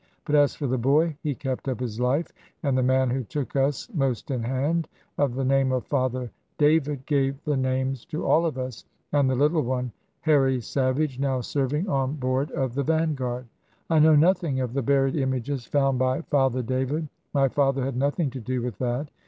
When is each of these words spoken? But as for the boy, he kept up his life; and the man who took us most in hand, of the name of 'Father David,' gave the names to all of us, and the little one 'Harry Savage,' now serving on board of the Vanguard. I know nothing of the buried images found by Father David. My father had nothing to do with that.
But 0.25 0.33
as 0.33 0.55
for 0.55 0.65
the 0.65 0.79
boy, 0.79 1.15
he 1.21 1.35
kept 1.35 1.67
up 1.67 1.79
his 1.79 1.99
life; 1.99 2.33
and 2.63 2.75
the 2.75 2.81
man 2.81 3.11
who 3.11 3.23
took 3.23 3.55
us 3.55 3.87
most 3.93 4.31
in 4.31 4.41
hand, 4.41 4.87
of 5.19 5.35
the 5.35 5.45
name 5.45 5.71
of 5.71 5.85
'Father 5.85 6.31
David,' 6.57 7.05
gave 7.05 7.43
the 7.43 7.55
names 7.55 8.03
to 8.05 8.25
all 8.25 8.47
of 8.47 8.57
us, 8.57 8.83
and 9.11 9.29
the 9.29 9.35
little 9.35 9.61
one 9.61 9.91
'Harry 10.21 10.59
Savage,' 10.59 11.19
now 11.19 11.39
serving 11.39 11.87
on 11.87 12.15
board 12.15 12.49
of 12.49 12.73
the 12.73 12.81
Vanguard. 12.81 13.45
I 13.91 13.99
know 13.99 14.15
nothing 14.15 14.59
of 14.59 14.73
the 14.73 14.81
buried 14.81 15.15
images 15.15 15.67
found 15.67 15.99
by 15.99 16.21
Father 16.21 16.63
David. 16.63 17.07
My 17.31 17.47
father 17.47 17.85
had 17.85 17.95
nothing 17.95 18.31
to 18.31 18.39
do 18.39 18.59
with 18.63 18.79
that. 18.79 19.09